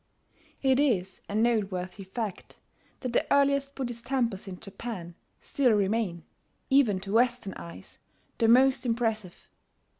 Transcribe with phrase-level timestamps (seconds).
[0.63, 2.57] It is a noteworthy fact
[3.01, 6.23] that the earliest Buddhist temples in Japan still remain,
[6.71, 7.99] even to Western eyes,
[8.39, 9.51] the most impressive.